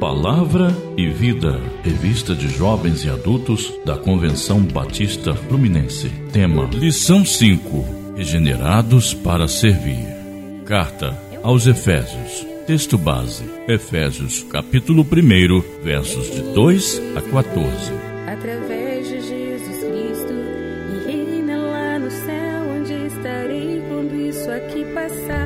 [0.00, 6.10] Palavra e Vida, revista de jovens e adultos da Convenção Batista Fluminense.
[6.30, 10.04] Tema: Lição 5: Regenerados para servir.
[10.66, 12.46] Carta aos Efésios.
[12.66, 17.92] Texto base: Efésios, capítulo 1, versos de 2 a 14.
[18.26, 20.34] Através de Jesus Cristo,
[20.92, 25.45] e reina lá no céu, onde estarei quando isso aqui passar.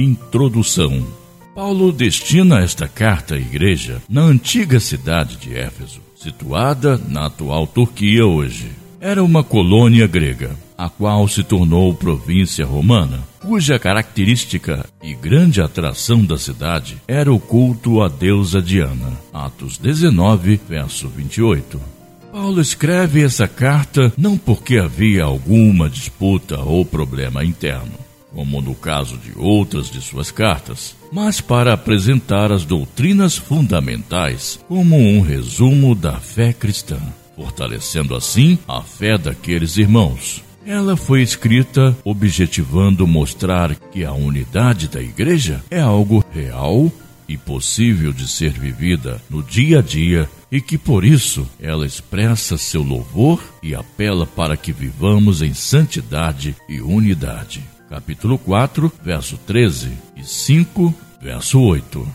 [0.00, 1.04] Introdução.
[1.56, 8.24] Paulo destina esta carta à igreja na antiga cidade de Éfeso, situada na atual Turquia
[8.24, 8.70] hoje.
[9.00, 16.24] Era uma colônia grega, a qual se tornou província romana, cuja característica e grande atração
[16.24, 19.18] da cidade era o culto à deusa Diana.
[19.32, 21.80] Atos 19, verso 28.
[22.30, 29.16] Paulo escreve essa carta não porque havia alguma disputa ou problema interno, como no caso
[29.18, 36.20] de outras de suas cartas, mas para apresentar as doutrinas fundamentais como um resumo da
[36.20, 37.00] fé cristã,
[37.36, 40.42] fortalecendo assim a fé daqueles irmãos.
[40.66, 46.92] Ela foi escrita objetivando mostrar que a unidade da igreja é algo real
[47.26, 52.56] e possível de ser vivida no dia a dia e que por isso ela expressa
[52.56, 57.62] seu louvor e apela para que vivamos em santidade e unidade.
[57.88, 62.06] Capítulo 4, verso 13 e 5, verso 8.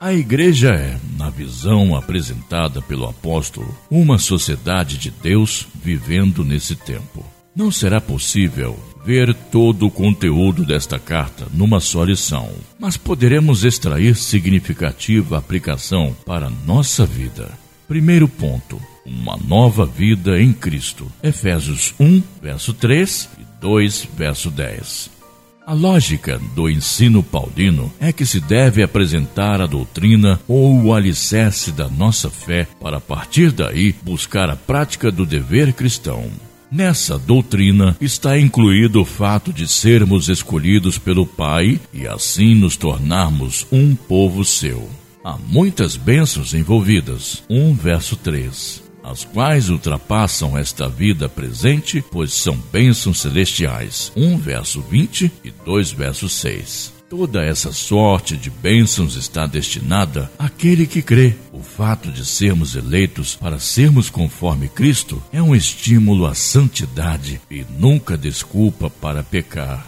[0.00, 7.24] A igreja é, na visão apresentada pelo apóstolo, uma sociedade de Deus vivendo nesse tempo.
[7.54, 14.16] Não será possível ver todo o conteúdo desta carta numa só lição, mas poderemos extrair
[14.16, 17.50] significativa aplicação para nossa vida.
[17.86, 21.10] Primeiro ponto: uma nova vida em Cristo.
[21.22, 25.19] Efésios 1, verso 3 e 2, verso 10.
[25.66, 31.70] A lógica do ensino paulino é que se deve apresentar a doutrina ou o alicerce
[31.70, 36.24] da nossa fé para a partir daí buscar a prática do dever cristão.
[36.72, 43.66] Nessa doutrina está incluído o fato de sermos escolhidos pelo Pai e assim nos tornarmos
[43.70, 44.88] um povo seu.
[45.22, 47.42] Há muitas bênçãos envolvidas.
[47.50, 54.12] 1 verso 3 as quais ultrapassam esta vida presente, pois são bênçãos celestiais.
[54.16, 57.00] 1 verso 20 e 2 verso 6.
[57.10, 61.34] Toda essa sorte de bênçãos está destinada àquele que crê.
[61.52, 67.66] O fato de sermos eleitos para sermos conforme Cristo é um estímulo à santidade e
[67.78, 69.84] nunca desculpa para pecar.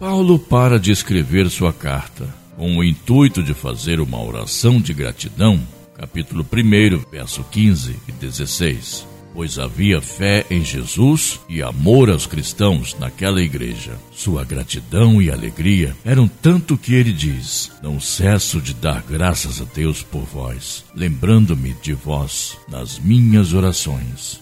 [0.00, 5.60] Paulo para de escrever sua carta com o intuito de fazer uma oração de gratidão
[6.02, 9.06] capítulo 1, verso 15 e 16.
[9.32, 13.92] Pois havia fé em Jesus e amor aos cristãos naquela igreja.
[14.10, 19.64] Sua gratidão e alegria eram tanto que ele diz: Não cesso de dar graças a
[19.64, 24.40] Deus por vós, lembrando-me de vós nas minhas orações.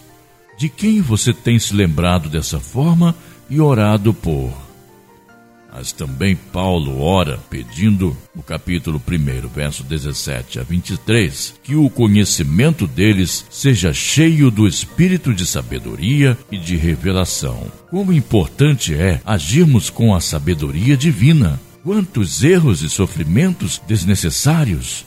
[0.57, 3.15] De quem você tem se lembrado dessa forma
[3.47, 4.51] e orado por?
[5.73, 12.85] Mas também Paulo ora pedindo, no capítulo 1, verso 17 a 23, que o conhecimento
[12.85, 17.71] deles seja cheio do espírito de sabedoria e de revelação.
[17.89, 21.59] Como importante é agirmos com a sabedoria divina.
[21.83, 25.05] Quantos erros e sofrimentos desnecessários!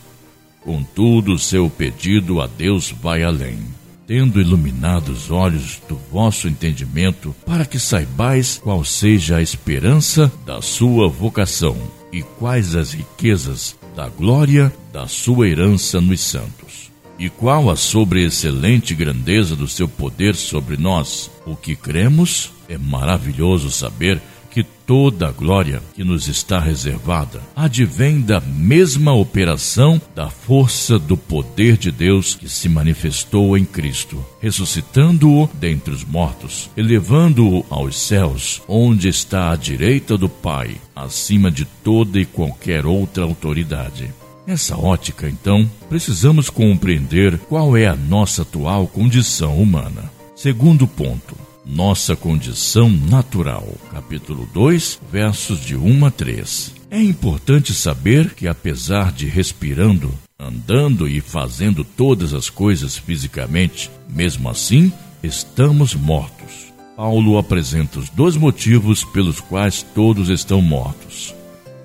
[0.62, 3.58] Contudo, seu pedido a Deus vai além
[4.06, 10.60] tendo iluminado os olhos do vosso entendimento, para que saibais qual seja a esperança da
[10.60, 11.76] sua vocação
[12.12, 16.92] e quais as riquezas da glória da sua herança nos santos.
[17.19, 21.31] E qual a sobreexcelente grandeza do seu poder sobre nós?
[21.47, 24.21] O que cremos é maravilhoso saber
[24.54, 31.16] que toda a glória que nos está reservada advém da mesma operação da força do
[31.16, 38.62] poder de Deus que se manifestou em Cristo, ressuscitando-o dentre os mortos, elevando-o aos céus,
[38.68, 44.09] onde está à direita do Pai, acima de toda e qualquer outra autoridade.
[44.47, 50.12] Nessa ótica, então, precisamos compreender qual é a nossa atual condição humana.
[50.36, 51.34] Segundo ponto,
[51.65, 53.66] nossa condição natural.
[53.91, 56.75] Capítulo 2, versos de 1 a 3.
[56.91, 64.49] É importante saber que, apesar de respirando, andando e fazendo todas as coisas fisicamente, mesmo
[64.49, 66.72] assim, estamos mortos.
[66.97, 71.34] Paulo apresenta os dois motivos pelos quais todos estão mortos.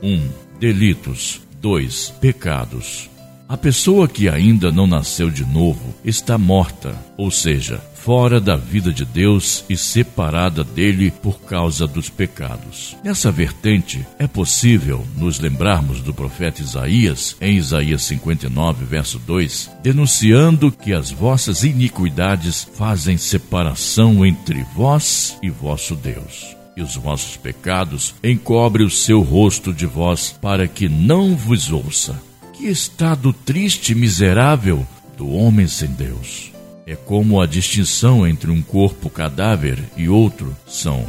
[0.04, 0.14] 1.
[0.14, 0.30] Um,
[0.60, 1.42] delitos.
[1.62, 2.14] 2.
[2.22, 3.10] Pecados.
[3.48, 8.92] A pessoa que ainda não nasceu de novo está morta, ou seja, fora da vida
[8.92, 12.98] de Deus e separada dele por causa dos pecados.
[13.04, 20.72] Nessa vertente, é possível nos lembrarmos do profeta Isaías, em Isaías 59, verso 2, denunciando
[20.72, 28.16] que as vossas iniquidades fazem separação entre vós e vosso Deus e os vossos pecados
[28.24, 32.20] encobre o seu rosto de vós para que não vos ouça.
[32.54, 34.84] Que estado triste e miserável
[35.16, 36.58] do homem sem Deus.
[36.90, 41.06] É como a distinção entre um corpo cadáver e outro são.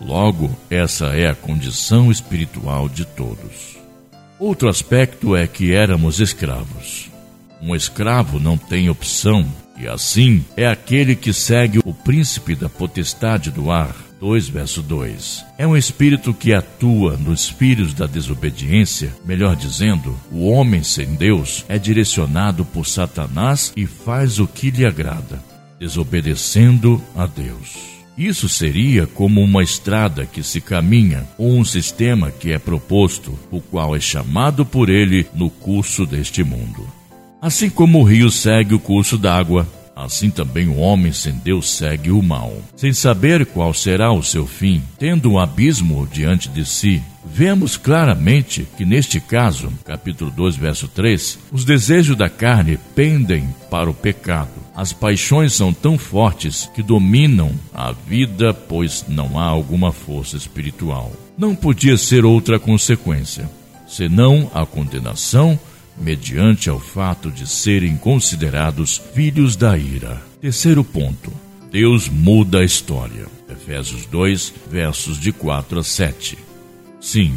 [0.00, 3.76] Logo, essa é a condição espiritual de todos.
[4.38, 7.10] Outro aspecto é que éramos escravos.
[7.60, 9.44] Um escravo não tem opção,
[9.76, 15.44] e assim é aquele que segue o príncipe da potestade do ar 2, verso 2.
[15.56, 21.64] É um espírito que atua nos filhos da desobediência, melhor dizendo, o homem sem Deus
[21.68, 25.42] é direcionado por Satanás e faz o que lhe agrada,
[25.78, 27.90] desobedecendo a Deus.
[28.18, 33.62] Isso seria como uma estrada que se caminha ou um sistema que é proposto, o
[33.62, 36.86] qual é chamado por ele no curso deste mundo.
[37.40, 42.10] Assim como o rio segue o curso d'água, Assim também o homem sem Deus segue
[42.10, 47.02] o mal, sem saber qual será o seu fim, tendo um abismo diante de si.
[47.24, 53.90] Vemos claramente que neste caso, capítulo 2, verso 3, os desejos da carne pendem para
[53.90, 54.50] o pecado.
[54.74, 61.12] As paixões são tão fortes que dominam a vida, pois não há alguma força espiritual.
[61.36, 63.48] Não podia ser outra consequência,
[63.86, 65.58] senão a condenação
[66.00, 70.22] mediante ao fato de serem considerados filhos da ira.
[70.40, 71.32] Terceiro ponto.
[71.70, 73.26] Deus muda a história.
[73.48, 76.38] Efésios 2, versos de 4 a 7.
[77.00, 77.34] Sim,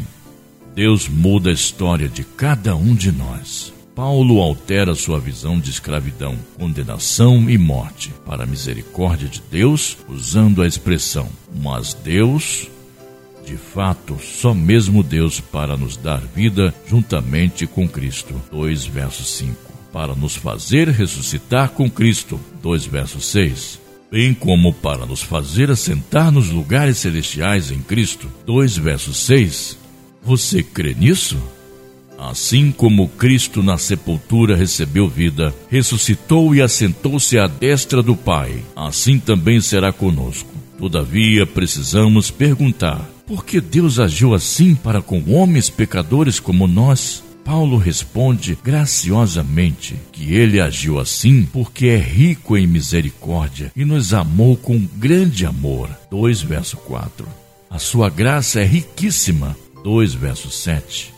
[0.74, 3.74] Deus muda a história de cada um de nós.
[3.96, 10.64] Paulo altera sua visão de escravidão, condenação e morte para a misericórdia de Deus, usando
[10.64, 11.30] a expressão:
[11.62, 12.68] Mas Deus
[13.46, 18.34] de fato, só mesmo Deus para nos dar vida juntamente com Cristo.
[18.52, 19.74] 2 verso 5.
[19.92, 22.40] Para nos fazer ressuscitar com Cristo.
[22.62, 23.80] 2 verso 6.
[24.12, 28.32] Bem como para nos fazer assentar nos lugares celestiais em Cristo.
[28.46, 29.78] 2 verso 6.
[30.24, 31.38] Você crê nisso?
[32.18, 39.20] Assim como Cristo na sepultura recebeu vida, ressuscitou e assentou-se à destra do Pai, assim
[39.20, 40.50] também será conosco.
[40.78, 47.24] Todavia, precisamos perguntar: por que Deus agiu assim para com homens pecadores como nós?
[47.44, 54.56] Paulo responde graciosamente que ele agiu assim porque é rico em misericórdia e nos amou
[54.56, 55.90] com grande amor.
[56.10, 57.28] 2 verso 4.
[57.70, 59.58] A sua graça é riquíssima.
[59.84, 61.14] 2 verso 7.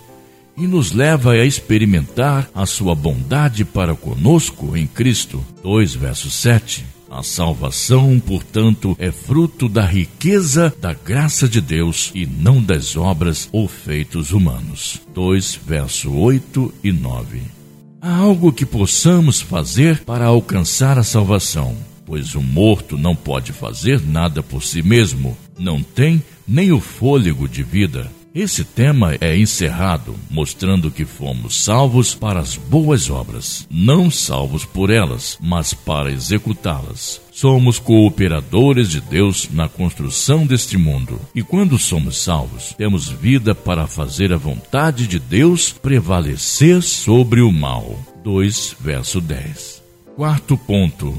[0.58, 5.46] E nos leva a experimentar a sua bondade para conosco em Cristo.
[5.62, 6.95] 2 verso 7.
[7.16, 13.48] A salvação, portanto, é fruto da riqueza da graça de Deus e não das obras
[13.54, 15.02] ou feitos humanos.
[15.14, 17.42] 2, verso 8 e 9.
[18.02, 24.02] Há algo que possamos fazer para alcançar a salvação, pois o morto não pode fazer
[24.02, 28.12] nada por si mesmo, não tem nem o fôlego de vida.
[28.36, 34.89] Esse tema é encerrado, mostrando que fomos salvos para as boas obras, não salvos por
[34.89, 37.22] elas, mas para executá-las.
[37.32, 43.88] Somos cooperadores de Deus na construção deste mundo, e quando somos salvos, temos vida para
[43.88, 47.98] fazer a vontade de Deus prevalecer sobre o mal.
[48.22, 49.82] 2 verso 10.
[50.13, 51.18] Quarto ponto: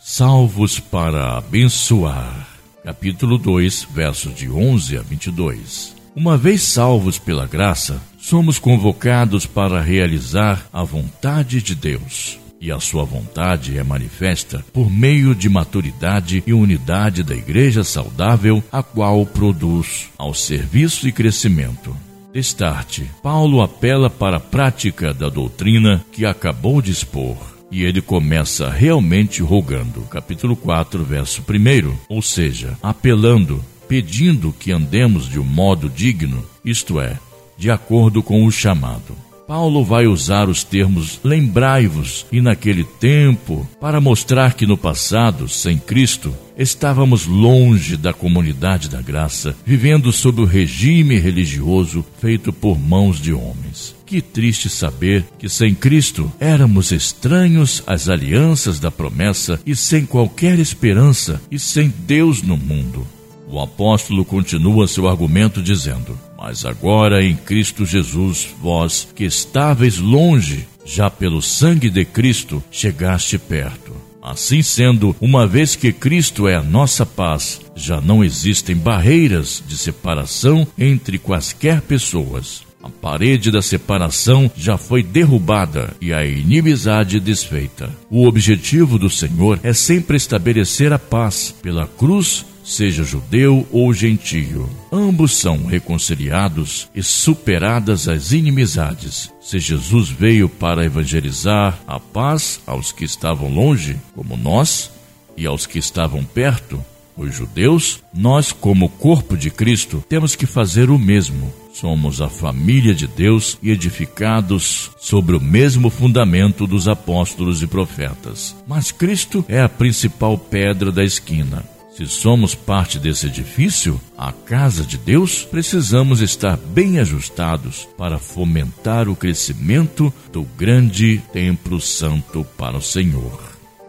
[0.00, 2.48] salvos para abençoar.
[2.82, 5.95] Capítulo 2, versos de 11 a 22.
[6.16, 12.38] Uma vez salvos pela graça, somos convocados para realizar a vontade de Deus.
[12.58, 18.64] E a sua vontade é manifesta por meio de maturidade e unidade da igreja saudável,
[18.72, 21.94] a qual produz ao serviço e crescimento.
[22.32, 27.36] Destarte, Paulo apela para a prática da doutrina que acabou de expor.
[27.70, 35.28] E ele começa realmente rogando, capítulo 4, verso 1, ou seja, apelando pedindo que andemos
[35.28, 37.18] de um modo digno, isto é,
[37.56, 39.26] de acordo com o chamado.
[39.46, 45.78] Paulo vai usar os termos lembrai-vos e naquele tempo para mostrar que no passado, sem
[45.78, 53.20] Cristo, estávamos longe da comunidade da graça, vivendo sob o regime religioso feito por mãos
[53.20, 53.94] de homens.
[54.04, 60.58] Que triste saber que sem Cristo éramos estranhos às alianças da promessa e sem qualquer
[60.58, 63.06] esperança e sem Deus no mundo.
[63.48, 70.66] O apóstolo continua seu argumento dizendo: Mas agora em Cristo Jesus, vós que estáveis longe,
[70.84, 73.92] já pelo sangue de Cristo chegaste perto.
[74.20, 79.78] Assim sendo, uma vez que Cristo é a nossa paz, já não existem barreiras de
[79.78, 82.66] separação entre quaisquer pessoas.
[82.82, 87.90] A parede da separação já foi derrubada e a inimizade desfeita.
[88.10, 94.68] O objetivo do Senhor é sempre estabelecer a paz pela cruz seja judeu ou gentio.
[94.92, 99.32] Ambos são reconciliados e superadas as inimizades.
[99.40, 104.90] Se Jesus veio para evangelizar a paz aos que estavam longe, como nós,
[105.36, 106.84] e aos que estavam perto,
[107.16, 111.52] os judeus, nós, como corpo de Cristo, temos que fazer o mesmo.
[111.72, 118.56] Somos a família de Deus e edificados sobre o mesmo fundamento dos apóstolos e profetas.
[118.66, 121.75] Mas Cristo é a principal pedra da esquina.
[121.96, 129.08] Se somos parte desse edifício, a casa de Deus, precisamos estar bem ajustados para fomentar
[129.08, 133.40] o crescimento do grande templo santo para o Senhor.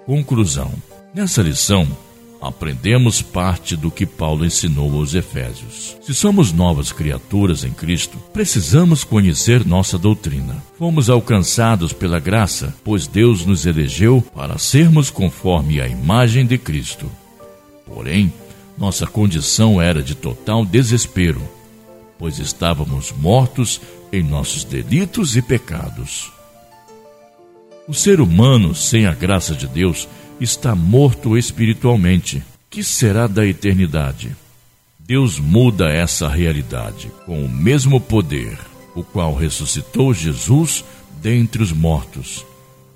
[0.05, 0.71] Conclusão:
[1.13, 1.85] Nessa lição,
[2.41, 5.97] aprendemos parte do que Paulo ensinou aos Efésios.
[6.01, 10.63] Se somos novas criaturas em Cristo, precisamos conhecer nossa doutrina.
[10.79, 17.11] Fomos alcançados pela graça, pois Deus nos elegeu para sermos conforme a imagem de Cristo.
[17.97, 18.31] Porém,
[18.77, 21.41] nossa condição era de total desespero,
[22.19, 23.81] pois estávamos mortos
[24.13, 26.31] em nossos delitos e pecados.
[27.87, 30.07] O ser humano, sem a graça de Deus,
[30.39, 32.43] está morto espiritualmente.
[32.69, 34.35] Que será da eternidade?
[34.99, 38.59] Deus muda essa realidade com o mesmo poder,
[38.93, 40.85] o qual ressuscitou Jesus
[41.19, 42.45] dentre os mortos.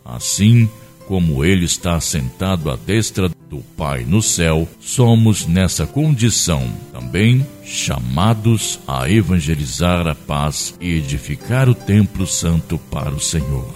[0.05, 0.69] Assim,
[1.11, 8.79] como ele está sentado à destra do Pai no céu, somos nessa condição também chamados
[8.87, 13.75] a evangelizar a paz e edificar o templo santo para o Senhor.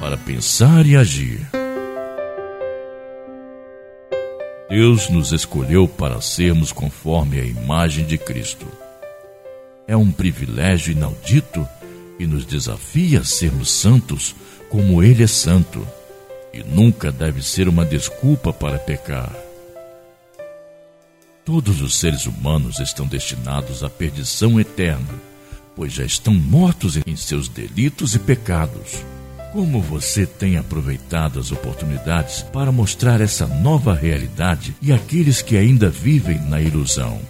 [0.00, 1.48] Para pensar e agir.
[4.68, 8.66] Deus nos escolheu para sermos conforme a imagem de Cristo.
[9.86, 11.64] É um privilégio inaudito
[12.18, 14.34] e nos desafia a sermos santos
[14.70, 15.86] como Ele é santo,
[16.52, 19.34] e nunca deve ser uma desculpa para pecar.
[21.44, 25.14] Todos os seres humanos estão destinados à perdição eterna,
[25.76, 29.04] pois já estão mortos em seus delitos e pecados.
[29.52, 35.88] Como você tem aproveitado as oportunidades para mostrar essa nova realidade e aqueles que ainda
[35.88, 37.20] vivem na ilusão?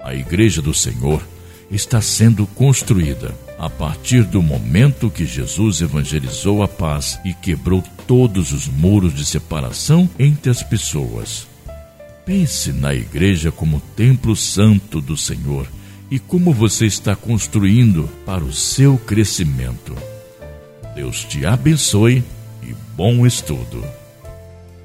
[0.00, 1.22] A Igreja do Senhor
[1.70, 8.52] está sendo construída a partir do momento que Jesus evangelizou a paz e quebrou todos
[8.52, 11.46] os muros de separação entre as pessoas.
[12.24, 15.66] Pense na igreja como templo santo do Senhor
[16.10, 19.94] e como você está construindo para o seu crescimento.
[20.94, 22.24] Deus te abençoe
[22.62, 23.84] e bom estudo.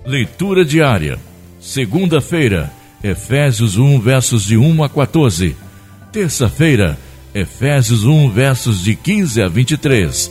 [0.06, 1.18] Leitura diária.
[1.60, 2.72] Segunda-feira,
[3.02, 5.56] Efésios 1, versos de 1 a 14.
[6.14, 6.96] Terça-feira,
[7.34, 10.30] Efésios 1, versos de 15 a 23.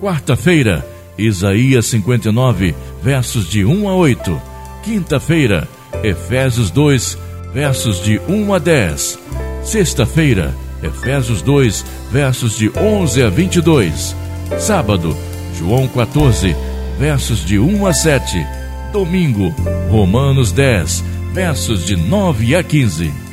[0.00, 0.86] Quarta-feira,
[1.18, 2.72] Isaías 59,
[3.02, 4.40] versos de 1 a 8.
[4.84, 5.68] Quinta-feira,
[6.04, 7.18] Efésios 2,
[7.52, 9.18] versos de 1 a 10.
[9.64, 14.14] Sexta-feira, Efésios 2, versos de 11 a 22.
[14.60, 15.16] Sábado,
[15.58, 16.54] João 14,
[16.96, 18.46] versos de 1 a 7.
[18.92, 19.52] Domingo,
[19.90, 23.23] Romanos 10, versos de 9 a 15.